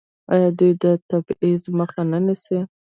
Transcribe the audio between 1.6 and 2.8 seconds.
مخه نه نیسي؟